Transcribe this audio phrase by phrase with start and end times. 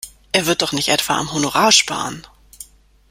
[0.31, 2.25] Er wird doch nicht etwa am Honorar sparen!